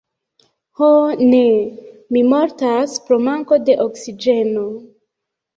[0.79, 0.87] Ho
[1.33, 1.41] ne!
[2.17, 4.65] Mi mortas pro manko de oksigeno!